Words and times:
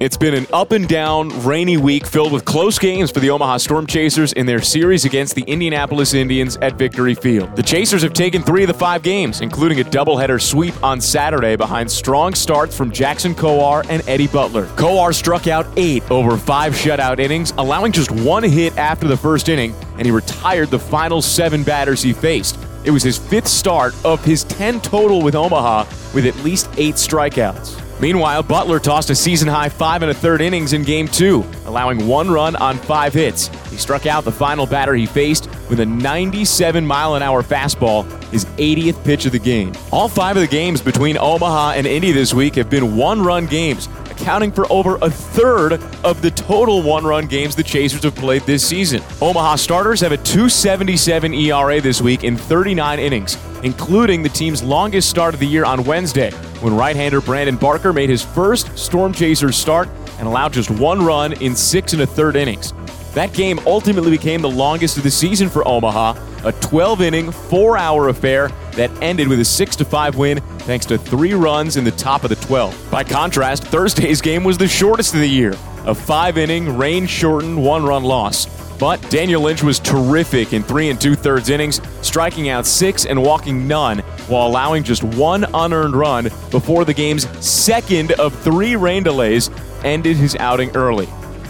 It's 0.00 0.16
been 0.16 0.34
an 0.34 0.46
up 0.52 0.72
and 0.72 0.88
down, 0.88 1.28
rainy 1.44 1.76
week 1.76 2.06
filled 2.06 2.32
with 2.32 2.44
close 2.44 2.78
games 2.78 3.10
for 3.10 3.20
the 3.20 3.30
Omaha 3.30 3.58
Storm 3.58 3.86
Chasers 3.86 4.32
in 4.32 4.46
their 4.46 4.60
series 4.60 5.04
against 5.04 5.34
the 5.34 5.42
Indianapolis 5.42 6.14
Indians 6.14 6.56
at 6.58 6.74
Victory 6.74 7.14
Field. 7.14 7.54
The 7.56 7.62
Chasers 7.62 8.02
have 8.02 8.12
taken 8.12 8.42
three 8.42 8.62
of 8.62 8.68
the 8.68 8.74
five 8.74 9.02
games, 9.02 9.40
including 9.40 9.80
a 9.80 9.84
doubleheader 9.84 10.40
sweep 10.40 10.80
on 10.82 11.00
Saturday 11.00 11.56
behind 11.56 11.90
strong 11.90 12.34
starts 12.34 12.76
from 12.76 12.90
Jackson 12.90 13.34
Kowar 13.34 13.84
and 13.88 14.06
Eddie 14.08 14.28
Butler. 14.28 14.66
Kowar 14.76 15.14
struck 15.14 15.46
out 15.46 15.66
eight 15.76 16.08
over 16.10 16.36
five 16.36 16.72
shutout 16.74 17.18
innings, 17.18 17.52
allowing 17.58 17.92
just 17.92 18.10
one 18.10 18.42
hit 18.42 18.76
after 18.76 19.06
the 19.06 19.16
first 19.16 19.48
inning, 19.48 19.74
and 19.96 20.04
he 20.04 20.10
retired 20.10 20.70
the 20.70 20.78
final 20.78 21.22
seven 21.22 21.62
batters 21.62 22.02
he 22.02 22.12
faced. 22.12 22.58
It 22.84 22.90
was 22.90 23.02
his 23.02 23.18
fifth 23.18 23.48
start 23.48 23.94
of 24.04 24.24
his 24.24 24.44
10 24.44 24.80
total 24.80 25.22
with 25.22 25.34
Omaha, 25.34 25.84
with 26.14 26.26
at 26.26 26.36
least 26.44 26.70
eight 26.76 26.94
strikeouts. 26.94 27.87
Meanwhile, 28.00 28.44
Butler 28.44 28.78
tossed 28.78 29.10
a 29.10 29.14
season 29.14 29.48
high 29.48 29.68
five 29.68 30.02
and 30.02 30.10
a 30.10 30.14
third 30.14 30.40
innings 30.40 30.72
in 30.72 30.84
game 30.84 31.08
two, 31.08 31.44
allowing 31.66 32.06
one 32.06 32.30
run 32.30 32.54
on 32.56 32.78
five 32.78 33.12
hits. 33.12 33.48
He 33.70 33.76
struck 33.76 34.06
out 34.06 34.24
the 34.24 34.32
final 34.32 34.66
batter 34.66 34.94
he 34.94 35.06
faced 35.06 35.48
with 35.68 35.80
a 35.80 35.86
97 35.86 36.86
mile 36.86 37.16
an 37.16 37.22
hour 37.22 37.42
fastball, 37.42 38.04
his 38.30 38.44
80th 38.44 39.02
pitch 39.04 39.26
of 39.26 39.32
the 39.32 39.38
game. 39.38 39.72
All 39.90 40.08
five 40.08 40.36
of 40.36 40.42
the 40.42 40.48
games 40.48 40.80
between 40.80 41.18
Omaha 41.18 41.72
and 41.72 41.86
Indy 41.86 42.12
this 42.12 42.32
week 42.32 42.54
have 42.54 42.70
been 42.70 42.96
one 42.96 43.20
run 43.20 43.46
games, 43.46 43.88
accounting 44.10 44.52
for 44.52 44.70
over 44.72 44.96
a 45.02 45.10
third 45.10 45.74
of 46.04 46.22
the 46.22 46.30
total 46.30 46.82
one 46.82 47.04
run 47.04 47.26
games 47.26 47.56
the 47.56 47.62
Chasers 47.62 48.04
have 48.04 48.14
played 48.14 48.42
this 48.42 48.66
season. 48.66 49.02
Omaha 49.20 49.56
starters 49.56 50.00
have 50.00 50.12
a 50.12 50.16
277 50.18 51.34
ERA 51.34 51.80
this 51.80 52.00
week 52.00 52.24
in 52.24 52.36
39 52.36 52.98
innings, 52.98 53.38
including 53.62 54.22
the 54.22 54.28
team's 54.28 54.62
longest 54.62 55.10
start 55.10 55.34
of 55.34 55.40
the 55.40 55.46
year 55.46 55.64
on 55.64 55.84
Wednesday, 55.84 56.30
when 56.60 56.74
right 56.74 56.96
hander 56.96 57.20
Brandon 57.20 57.56
Barker 57.56 57.92
made 57.92 58.10
his 58.10 58.24
first 58.24 58.76
Storm 58.76 59.12
Chasers 59.12 59.56
start 59.56 59.88
and 60.18 60.26
allowed 60.26 60.52
just 60.52 60.70
one 60.70 61.04
run 61.04 61.32
in 61.34 61.54
six 61.54 61.92
and 61.92 62.02
a 62.02 62.06
third 62.06 62.36
innings. 62.36 62.72
That 63.14 63.32
game 63.32 63.58
ultimately 63.66 64.10
became 64.10 64.42
the 64.42 64.50
longest 64.50 64.96
of 64.96 65.02
the 65.02 65.10
season 65.10 65.48
for 65.48 65.66
Omaha, 65.66 66.14
a 66.44 66.52
12 66.52 67.02
inning, 67.02 67.32
four 67.32 67.76
hour 67.76 68.08
affair 68.08 68.48
that 68.72 68.90
ended 69.02 69.28
with 69.28 69.40
a 69.40 69.44
6 69.44 69.76
5 69.76 70.16
win 70.16 70.40
thanks 70.60 70.86
to 70.86 70.98
three 70.98 71.32
runs 71.32 71.76
in 71.76 71.84
the 71.84 71.90
top 71.92 72.24
of 72.24 72.30
the 72.30 72.36
12. 72.36 72.90
By 72.90 73.04
contrast, 73.04 73.64
Thursday's 73.64 74.20
game 74.20 74.44
was 74.44 74.58
the 74.58 74.68
shortest 74.68 75.14
of 75.14 75.20
the 75.20 75.28
year, 75.28 75.54
a 75.86 75.94
five 75.94 76.38
inning, 76.38 76.76
rain 76.76 77.06
shortened, 77.06 77.62
one 77.62 77.84
run 77.84 78.04
loss. 78.04 78.57
But 78.78 79.00
Daniel 79.10 79.42
Lynch 79.42 79.62
was 79.62 79.80
terrific 79.80 80.52
in 80.52 80.62
three 80.62 80.90
and 80.90 81.00
two 81.00 81.14
thirds 81.14 81.50
innings, 81.50 81.80
striking 82.00 82.48
out 82.48 82.64
six 82.64 83.06
and 83.06 83.20
walking 83.20 83.66
none, 83.66 83.98
while 84.28 84.46
allowing 84.46 84.84
just 84.84 85.02
one 85.02 85.44
unearned 85.52 85.94
run 85.94 86.24
before 86.50 86.84
the 86.84 86.94
game's 86.94 87.28
second 87.44 88.12
of 88.12 88.38
three 88.42 88.76
rain 88.76 89.02
delays 89.02 89.50
ended 89.82 90.16
his 90.16 90.36
outing 90.36 90.74
early. 90.76 91.08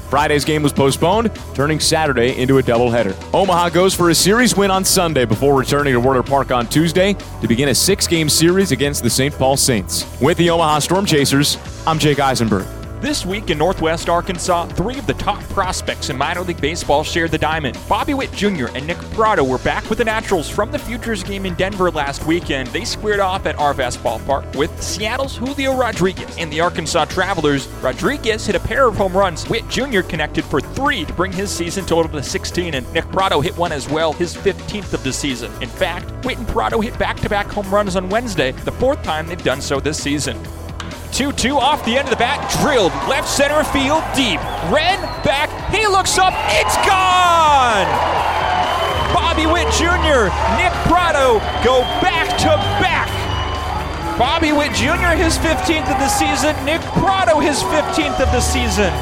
Friday's 0.08 0.44
game 0.44 0.62
was 0.62 0.72
postponed, 0.72 1.30
turning 1.52 1.78
Saturday 1.78 2.40
into 2.40 2.56
a 2.56 2.62
doubleheader. 2.62 3.14
Omaha 3.34 3.68
goes 3.68 3.94
for 3.94 4.08
a 4.08 4.14
series 4.14 4.56
win 4.56 4.70
on 4.70 4.82
Sunday 4.82 5.26
before 5.26 5.58
returning 5.58 5.92
to 5.92 6.00
Werner 6.00 6.22
Park 6.22 6.50
on 6.50 6.66
Tuesday 6.66 7.14
to 7.42 7.48
begin 7.48 7.68
a 7.68 7.74
six 7.74 8.06
game 8.06 8.30
series 8.30 8.72
against 8.72 9.02
the 9.02 9.10
St. 9.10 9.34
Paul 9.34 9.58
Saints. 9.58 10.06
With 10.22 10.38
the 10.38 10.48
Omaha 10.48 10.78
Storm 10.78 11.04
Chasers, 11.04 11.58
I'm 11.86 11.98
Jake 11.98 12.20
Eisenberg. 12.20 12.77
This 13.00 13.24
week 13.24 13.50
in 13.50 13.58
Northwest 13.58 14.08
Arkansas, 14.08 14.66
three 14.70 14.98
of 14.98 15.06
the 15.06 15.14
top 15.14 15.40
prospects 15.50 16.10
in 16.10 16.18
minor 16.18 16.40
league 16.40 16.60
baseball 16.60 17.04
shared 17.04 17.30
the 17.30 17.38
diamond. 17.38 17.78
Bobby 17.88 18.12
Witt 18.12 18.32
Jr. 18.32 18.66
and 18.74 18.84
Nick 18.88 18.98
Pratto 19.12 19.44
were 19.44 19.58
back 19.58 19.88
with 19.88 19.98
the 19.98 20.04
Naturals 20.04 20.50
from 20.50 20.72
the 20.72 20.80
Futures 20.80 21.22
game 21.22 21.46
in 21.46 21.54
Denver 21.54 21.92
last 21.92 22.26
weekend. 22.26 22.68
They 22.70 22.84
squared 22.84 23.20
off 23.20 23.46
at 23.46 23.54
Arvest 23.54 23.98
Ballpark 23.98 24.56
with 24.56 24.82
Seattle's 24.82 25.36
Julio 25.36 25.76
Rodriguez 25.76 26.36
and 26.38 26.52
the 26.52 26.60
Arkansas 26.60 27.04
Travelers. 27.04 27.68
Rodriguez 27.80 28.44
hit 28.44 28.56
a 28.56 28.60
pair 28.60 28.88
of 28.88 28.96
home 28.96 29.16
runs. 29.16 29.48
Witt 29.48 29.68
Jr. 29.68 30.00
connected 30.00 30.44
for 30.44 30.60
three 30.60 31.04
to 31.04 31.12
bring 31.12 31.30
his 31.30 31.52
season 31.52 31.86
total 31.86 32.10
to 32.10 32.22
16, 32.22 32.74
and 32.74 32.92
Nick 32.92 33.08
Pratto 33.12 33.40
hit 33.40 33.56
one 33.56 33.70
as 33.70 33.88
well, 33.88 34.12
his 34.12 34.34
15th 34.34 34.92
of 34.92 35.04
the 35.04 35.12
season. 35.12 35.52
In 35.62 35.68
fact, 35.68 36.10
Witt 36.24 36.38
and 36.38 36.48
Pratto 36.48 36.80
hit 36.80 36.98
back-to-back 36.98 37.46
home 37.46 37.72
runs 37.72 37.94
on 37.94 38.08
Wednesday, 38.08 38.50
the 38.50 38.72
fourth 38.72 39.04
time 39.04 39.28
they've 39.28 39.44
done 39.44 39.60
so 39.60 39.78
this 39.78 40.02
season. 40.02 40.36
2 41.18 41.32
2 41.32 41.58
off 41.58 41.84
the 41.84 41.98
end 41.98 42.06
of 42.06 42.14
the 42.14 42.22
bat, 42.22 42.38
drilled 42.62 42.94
left 43.10 43.26
center 43.26 43.66
field 43.74 44.06
deep. 44.14 44.38
Ren 44.70 45.02
back, 45.26 45.50
he 45.74 45.82
looks 45.90 46.14
up, 46.14 46.30
it's 46.54 46.78
gone! 46.86 47.90
Bobby 49.10 49.42
Witt 49.50 49.66
Jr., 49.74 50.30
Nick 50.54 50.70
Pratto 50.86 51.42
go 51.66 51.82
back 51.98 52.30
to 52.38 52.54
back. 52.78 53.10
Bobby 54.16 54.52
Witt 54.52 54.70
Jr., 54.78 55.18
his 55.18 55.34
15th 55.42 55.90
of 55.90 55.98
the 55.98 56.08
season, 56.08 56.54
Nick 56.64 56.82
Pratto, 57.02 57.40
his 57.40 57.58
15th 57.66 58.22
of 58.22 58.30
the 58.30 58.40
season. 58.40 58.94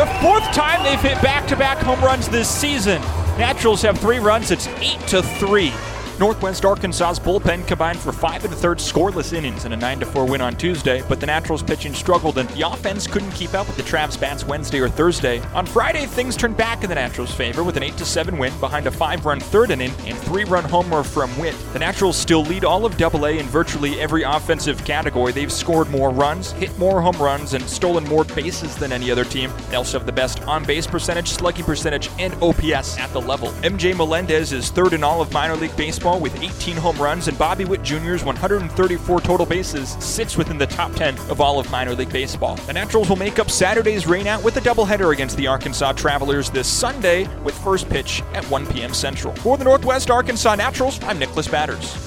The 0.00 0.08
fourth 0.24 0.48
time 0.56 0.82
they've 0.84 0.98
hit 0.98 1.20
back 1.20 1.46
to 1.48 1.56
back 1.56 1.84
home 1.84 2.00
runs 2.00 2.30
this 2.30 2.48
season. 2.48 3.02
Naturals 3.36 3.82
have 3.82 3.98
three 3.98 4.20
runs, 4.20 4.50
it's 4.50 4.68
8 4.80 4.98
to 5.08 5.22
3. 5.22 5.70
Northwest 6.20 6.64
Arkansas's 6.64 7.18
bullpen 7.18 7.66
combined 7.66 7.98
for 7.98 8.12
five 8.12 8.44
and 8.44 8.54
a 8.54 8.56
third 8.56 8.78
scoreless 8.78 9.32
innings 9.32 9.64
in 9.64 9.72
a 9.72 9.76
9 9.76 10.00
4 10.00 10.24
win 10.26 10.40
on 10.40 10.54
Tuesday, 10.54 11.02
but 11.08 11.18
the 11.18 11.26
Naturals 11.26 11.62
pitching 11.62 11.92
struggled 11.92 12.38
and 12.38 12.48
the 12.50 12.62
offense 12.62 13.08
couldn't 13.08 13.32
keep 13.32 13.52
up 13.52 13.66
with 13.66 13.76
the 13.76 13.82
Travs 13.82 14.18
bats 14.18 14.44
Wednesday 14.44 14.78
or 14.78 14.88
Thursday. 14.88 15.40
On 15.54 15.66
Friday, 15.66 16.06
things 16.06 16.36
turned 16.36 16.56
back 16.56 16.84
in 16.84 16.88
the 16.88 16.94
Naturals' 16.94 17.34
favor 17.34 17.64
with 17.64 17.76
an 17.76 17.82
8 17.82 17.98
7 17.98 18.38
win 18.38 18.56
behind 18.60 18.86
a 18.86 18.92
5 18.92 19.26
run 19.26 19.40
third 19.40 19.72
inning 19.72 19.90
and 20.06 20.16
3 20.18 20.44
run 20.44 20.62
homer 20.62 21.02
from 21.02 21.36
Witt. 21.36 21.56
The 21.72 21.80
Naturals 21.80 22.16
still 22.16 22.42
lead 22.42 22.64
all 22.64 22.86
of 22.86 23.00
AA 23.02 23.40
in 23.40 23.46
virtually 23.46 24.00
every 24.00 24.22
offensive 24.22 24.84
category. 24.84 25.32
They've 25.32 25.52
scored 25.52 25.90
more 25.90 26.10
runs, 26.10 26.52
hit 26.52 26.78
more 26.78 27.00
home 27.00 27.16
runs, 27.16 27.54
and 27.54 27.64
stolen 27.64 28.04
more 28.04 28.22
bases 28.22 28.76
than 28.76 28.92
any 28.92 29.10
other 29.10 29.24
team. 29.24 29.52
They 29.68 29.76
also 29.76 29.98
have 29.98 30.06
the 30.06 30.12
best 30.12 30.40
on 30.42 30.64
base 30.64 30.86
percentage, 30.86 31.30
slugging 31.30 31.64
percentage, 31.64 32.08
and 32.20 32.34
OPS 32.34 32.98
at 32.98 33.12
the 33.12 33.20
level. 33.20 33.48
MJ 33.62 33.96
Melendez 33.96 34.52
is 34.52 34.70
third 34.70 34.92
in 34.92 35.02
all 35.02 35.20
of 35.20 35.32
minor 35.32 35.56
league 35.56 35.76
baseball 35.76 36.03
baseball 36.04 36.20
with 36.20 36.42
18 36.42 36.76
home 36.76 36.98
runs, 36.98 37.28
and 37.28 37.38
Bobby 37.38 37.64
Witt 37.64 37.82
Jr.'s 37.82 38.24
134 38.24 39.20
total 39.22 39.46
bases 39.46 39.96
sits 40.04 40.36
within 40.36 40.58
the 40.58 40.66
top 40.66 40.92
10 40.92 41.16
of 41.30 41.40
all 41.40 41.58
of 41.58 41.70
minor 41.70 41.94
league 41.94 42.12
baseball. 42.12 42.56
The 42.56 42.74
Naturals 42.74 43.08
will 43.08 43.16
make 43.16 43.38
up 43.38 43.50
Saturday's 43.50 44.04
rainout 44.04 44.44
with 44.44 44.54
a 44.58 44.60
doubleheader 44.60 45.14
against 45.14 45.38
the 45.38 45.46
Arkansas 45.46 45.92
Travelers 45.92 46.50
this 46.50 46.68
Sunday 46.68 47.26
with 47.38 47.56
first 47.56 47.88
pitch 47.88 48.22
at 48.34 48.44
1 48.50 48.66
p.m. 48.66 48.92
Central. 48.92 49.34
For 49.36 49.56
the 49.56 49.64
Northwest 49.64 50.10
Arkansas 50.10 50.54
Naturals, 50.56 51.02
I'm 51.04 51.18
Nicholas 51.18 51.48
Badders. 51.48 51.98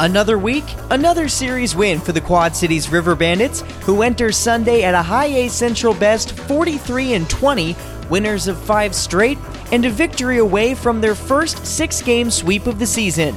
Another 0.00 0.36
week, 0.36 0.64
another 0.90 1.28
series 1.28 1.76
win 1.76 2.00
for 2.00 2.10
the 2.10 2.20
Quad 2.20 2.56
Cities 2.56 2.90
River 2.90 3.14
Bandits, 3.14 3.60
who 3.82 4.02
enter 4.02 4.32
Sunday 4.32 4.82
at 4.82 4.96
a 4.96 5.02
high 5.02 5.26
A 5.26 5.48
Central 5.48 5.94
best 5.94 6.32
43 6.32 7.12
and 7.12 7.30
20, 7.30 7.76
winners 8.12 8.46
of 8.46 8.58
five 8.58 8.94
straight, 8.94 9.38
and 9.72 9.86
a 9.86 9.90
victory 9.90 10.36
away 10.36 10.74
from 10.74 11.00
their 11.00 11.14
first 11.14 11.64
six 11.64 12.02
game 12.02 12.30
sweep 12.30 12.66
of 12.66 12.78
the 12.78 12.86
season. 12.86 13.34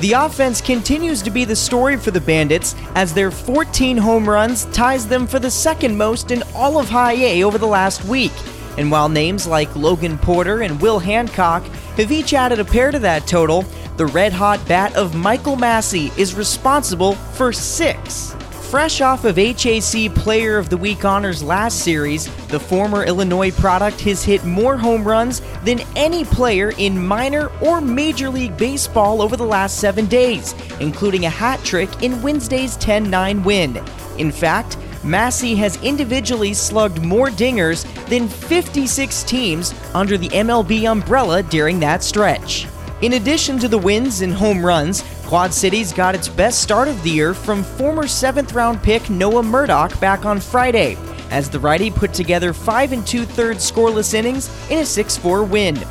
The 0.00 0.12
offense 0.12 0.60
continues 0.60 1.22
to 1.22 1.30
be 1.30 1.46
the 1.46 1.56
story 1.56 1.96
for 1.96 2.10
the 2.10 2.20
Bandits 2.20 2.74
as 2.94 3.14
their 3.14 3.30
14 3.30 3.96
home 3.96 4.28
runs 4.28 4.66
ties 4.66 5.06
them 5.06 5.26
for 5.26 5.38
the 5.38 5.50
second 5.50 5.96
most 5.96 6.30
in 6.30 6.42
all 6.54 6.78
of 6.78 6.90
High 6.90 7.14
A 7.14 7.42
over 7.42 7.56
the 7.56 7.66
last 7.66 8.04
week. 8.04 8.32
And 8.76 8.90
while 8.90 9.08
names 9.08 9.46
like 9.46 9.74
Logan 9.74 10.18
Porter 10.18 10.60
and 10.60 10.78
Will 10.82 10.98
Hancock 10.98 11.64
have 11.96 12.12
each 12.12 12.34
added 12.34 12.60
a 12.60 12.66
pair 12.66 12.90
to 12.90 12.98
that 12.98 13.26
total, 13.26 13.62
the 13.96 14.06
red 14.06 14.34
hot 14.34 14.60
bat 14.68 14.94
of 14.94 15.14
Michael 15.14 15.56
Massey 15.56 16.12
is 16.18 16.34
responsible 16.34 17.14
for 17.14 17.50
six. 17.50 18.36
Fresh 18.72 19.02
off 19.02 19.26
of 19.26 19.36
HAC 19.36 20.14
Player 20.14 20.56
of 20.56 20.70
the 20.70 20.78
Week 20.78 21.04
honors 21.04 21.42
last 21.42 21.80
series, 21.80 22.34
the 22.46 22.58
former 22.58 23.04
Illinois 23.04 23.50
product 23.50 24.00
has 24.00 24.24
hit 24.24 24.42
more 24.46 24.78
home 24.78 25.06
runs 25.06 25.42
than 25.62 25.80
any 25.94 26.24
player 26.24 26.72
in 26.78 27.06
minor 27.06 27.50
or 27.60 27.82
Major 27.82 28.30
League 28.30 28.56
Baseball 28.56 29.20
over 29.20 29.36
the 29.36 29.44
last 29.44 29.78
seven 29.78 30.06
days, 30.06 30.54
including 30.80 31.26
a 31.26 31.28
hat 31.28 31.62
trick 31.62 32.02
in 32.02 32.22
Wednesday's 32.22 32.78
10 32.78 33.10
9 33.10 33.44
win. 33.44 33.76
In 34.16 34.32
fact, 34.32 34.78
Massey 35.04 35.54
has 35.56 35.76
individually 35.82 36.54
slugged 36.54 37.02
more 37.02 37.28
dingers 37.28 37.84
than 38.06 38.26
56 38.26 39.22
teams 39.24 39.74
under 39.94 40.16
the 40.16 40.30
MLB 40.30 40.90
umbrella 40.90 41.42
during 41.42 41.78
that 41.80 42.02
stretch. 42.02 42.66
In 43.02 43.12
addition 43.12 43.58
to 43.58 43.68
the 43.68 43.76
wins 43.76 44.22
and 44.22 44.32
home 44.32 44.64
runs, 44.64 45.04
Quad 45.32 45.54
Cities 45.54 45.94
got 45.94 46.14
its 46.14 46.28
best 46.28 46.60
start 46.60 46.88
of 46.88 47.02
the 47.02 47.08
year 47.08 47.32
from 47.32 47.64
former 47.64 48.06
seventh 48.06 48.52
round 48.52 48.82
pick 48.82 49.08
Noah 49.08 49.42
Murdock 49.42 49.98
back 49.98 50.26
on 50.26 50.38
Friday, 50.38 50.94
as 51.30 51.48
the 51.48 51.58
righty 51.58 51.90
put 51.90 52.12
together 52.12 52.52
five 52.52 52.92
and 52.92 53.06
two 53.06 53.24
thirds 53.24 53.64
scoreless 53.72 54.12
innings 54.12 54.50
in 54.70 54.80
a 54.80 54.84
6 54.84 55.16
4 55.16 55.42
win. 55.44 55.82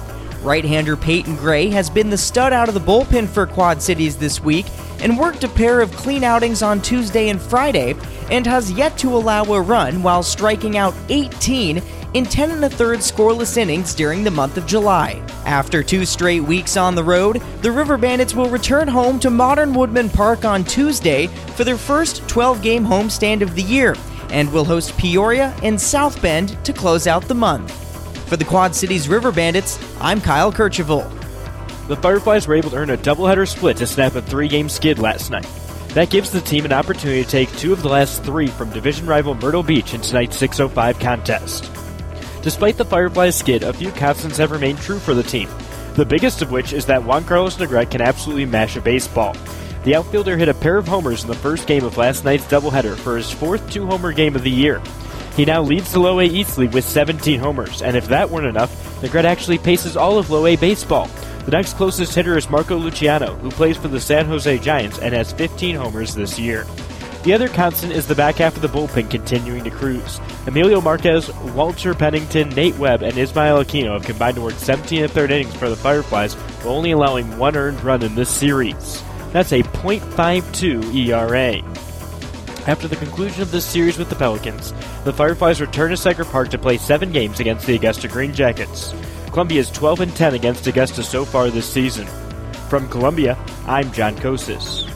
Right 0.43 0.63
hander 0.63 0.95
Peyton 0.95 1.37
Gray 1.37 1.69
has 1.69 1.89
been 1.89 2.11
the 2.11 2.19
stud 2.19 2.53
out 2.53 2.67
of 2.67 2.75
the 2.75 2.79
bullpen 2.79 3.27
for 3.27 3.47
Quad 3.47 3.81
Cities 3.81 4.15
this 4.15 4.39
week 4.43 4.67
and 4.99 5.17
worked 5.17 5.43
a 5.43 5.49
pair 5.49 5.81
of 5.81 5.91
clean 5.93 6.23
outings 6.23 6.61
on 6.61 6.79
Tuesday 6.79 7.29
and 7.29 7.41
Friday, 7.41 7.95
and 8.29 8.45
has 8.45 8.71
yet 8.71 8.95
to 8.99 9.07
allow 9.07 9.43
a 9.45 9.59
run 9.59 10.03
while 10.03 10.21
striking 10.21 10.77
out 10.77 10.93
18 11.09 11.81
in 12.13 12.25
10 12.25 12.51
and 12.51 12.65
a 12.65 12.69
third 12.69 12.99
scoreless 12.99 13.57
innings 13.57 13.95
during 13.95 14.23
the 14.23 14.31
month 14.31 14.57
of 14.57 14.65
July. 14.65 15.23
After 15.45 15.81
two 15.81 16.05
straight 16.05 16.41
weeks 16.41 16.75
on 16.75 16.95
the 16.95 17.03
road, 17.03 17.41
the 17.61 17.71
River 17.71 17.97
Bandits 17.97 18.35
will 18.35 18.49
return 18.49 18.87
home 18.87 19.19
to 19.19 19.29
Modern 19.29 19.73
Woodmen 19.73 20.09
Park 20.09 20.43
on 20.43 20.63
Tuesday 20.63 21.27
for 21.55 21.63
their 21.63 21.77
first 21.77 22.27
12 22.27 22.61
game 22.61 22.85
homestand 22.85 23.41
of 23.41 23.55
the 23.55 23.63
year 23.63 23.95
and 24.29 24.51
will 24.51 24.65
host 24.65 24.97
Peoria 24.97 25.55
and 25.63 25.79
South 25.79 26.21
Bend 26.21 26.57
to 26.65 26.73
close 26.73 27.07
out 27.07 27.27
the 27.27 27.33
month. 27.33 27.71
For 28.27 28.37
the 28.37 28.45
Quad 28.45 28.75
Cities 28.75 29.09
River 29.09 29.31
Bandits, 29.31 29.79
I'm 29.99 30.21
Kyle 30.21 30.51
Kercheval. 30.51 31.09
The 31.87 31.97
Fireflies 31.97 32.47
were 32.47 32.55
able 32.55 32.69
to 32.69 32.77
earn 32.77 32.89
a 32.89 32.97
doubleheader 32.97 33.47
split 33.47 33.77
to 33.77 33.87
snap 33.87 34.15
a 34.15 34.21
three 34.21 34.47
game 34.47 34.69
skid 34.69 34.99
last 34.99 35.31
night. 35.31 35.47
That 35.89 36.09
gives 36.09 36.31
the 36.31 36.39
team 36.39 36.63
an 36.63 36.71
opportunity 36.71 37.23
to 37.23 37.29
take 37.29 37.51
two 37.57 37.73
of 37.73 37.81
the 37.81 37.89
last 37.89 38.23
three 38.23 38.47
from 38.47 38.69
division 38.69 39.05
rival 39.05 39.35
Myrtle 39.35 39.63
Beach 39.63 39.93
in 39.93 39.99
tonight's 39.99 40.37
605 40.37 40.99
contest. 40.99 41.69
Despite 42.41 42.77
the 42.77 42.85
Fireflies 42.85 43.35
skid, 43.35 43.61
a 43.61 43.71
few 43.71 43.91
constants 43.91 44.37
have 44.37 44.51
remained 44.51 44.79
true 44.79 44.97
for 44.97 45.13
the 45.13 45.21
team. 45.21 45.47
The 45.93 46.05
biggest 46.05 46.41
of 46.41 46.51
which 46.51 46.73
is 46.73 46.85
that 46.87 47.03
Juan 47.03 47.23
Carlos 47.23 47.57
Negrete 47.57 47.91
can 47.91 48.01
absolutely 48.01 48.45
mash 48.45 48.75
a 48.75 48.81
baseball. 48.81 49.35
The 49.83 49.95
outfielder 49.95 50.37
hit 50.37 50.49
a 50.49 50.53
pair 50.53 50.77
of 50.77 50.87
homers 50.87 51.23
in 51.23 51.29
the 51.29 51.35
first 51.35 51.67
game 51.67 51.83
of 51.83 51.97
last 51.97 52.25
night's 52.25 52.45
doubleheader 52.45 52.95
for 52.95 53.15
his 53.15 53.31
fourth 53.31 53.69
two 53.69 53.85
homer 53.85 54.11
game 54.11 54.35
of 54.35 54.43
the 54.43 54.49
year. 54.49 54.81
He 55.35 55.45
now 55.45 55.61
leads 55.61 55.91
the 55.91 55.99
Low 55.99 56.19
A 56.19 56.25
East 56.25 56.57
League 56.57 56.73
with 56.73 56.83
17 56.83 57.39
homers, 57.39 57.81
and 57.83 57.95
if 57.95 58.07
that 58.07 58.29
weren't 58.29 58.47
enough, 58.47 58.71
Negrete 59.01 59.23
actually 59.23 59.59
paces 59.59 59.95
all 59.95 60.17
of 60.17 60.31
Low 60.31 60.47
A 60.47 60.55
baseball. 60.55 61.09
The 61.45 61.51
next 61.51 61.75
closest 61.75 62.15
hitter 62.15 62.37
is 62.37 62.49
Marco 62.49 62.75
Luciano, 62.77 63.35
who 63.35 63.51
plays 63.51 63.77
for 63.77 63.87
the 63.87 63.99
San 63.99 64.25
Jose 64.25 64.57
Giants 64.59 64.99
and 64.99 65.13
has 65.13 65.31
15 65.31 65.75
homers 65.75 66.15
this 66.15 66.39
year. 66.39 66.65
The 67.23 67.33
other 67.33 67.49
constant 67.49 67.93
is 67.93 68.07
the 68.07 68.15
back 68.15 68.37
half 68.37 68.55
of 68.55 68.63
the 68.63 68.67
bullpen 68.67 69.11
continuing 69.11 69.63
to 69.63 69.69
cruise. 69.69 70.19
Emilio 70.47 70.81
Marquez, 70.81 71.31
Walter 71.53 71.93
Pennington, 71.93 72.49
Nate 72.49 72.75
Webb, 72.77 73.03
and 73.03 73.15
Ismael 73.15 73.63
Aquino 73.63 73.93
have 73.93 74.05
combined 74.05 74.37
to 74.37 74.41
work 74.41 74.55
17 74.55 75.03
and 75.03 75.11
third 75.11 75.29
innings 75.29 75.55
for 75.55 75.69
the 75.69 75.75
Fireflies, 75.75 76.33
while 76.33 76.75
only 76.75 76.91
allowing 76.91 77.37
one 77.37 77.55
earned 77.55 77.83
run 77.83 78.01
in 78.01 78.15
this 78.15 78.29
series. 78.29 79.03
That's 79.33 79.51
a 79.51 79.61
.52 79.61 80.95
ERA. 80.95 81.61
After 82.67 82.87
the 82.87 82.95
conclusion 82.95 83.43
of 83.43 83.51
this 83.51 83.65
series 83.65 83.99
with 83.99 84.09
the 84.09 84.15
Pelicans, 84.15 84.73
the 85.03 85.13
Fireflies 85.13 85.61
return 85.61 85.91
to 85.91 85.97
Segra 85.97 86.25
Park 86.25 86.49
to 86.49 86.57
play 86.57 86.77
seven 86.77 87.11
games 87.11 87.39
against 87.39 87.67
the 87.67 87.75
Augusta 87.75 88.07
Green 88.07 88.33
Jackets. 88.33 88.95
Columbia 89.27 89.59
is 89.59 89.69
12 89.69 90.01
and 90.01 90.15
10 90.15 90.33
against 90.33 90.65
Augusta 90.65 91.03
so 91.03 91.23
far 91.23 91.51
this 91.51 91.71
season. 91.71 92.07
From 92.67 92.89
Columbia, 92.89 93.37
I'm 93.67 93.91
John 93.91 94.15
Kosis. 94.15 94.87